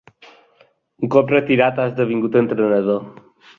Un 1.03 1.11
cop 1.17 1.35
retirat 1.35 1.83
ha 1.83 1.87
esdevingut 1.93 2.41
entrenador. 2.43 3.07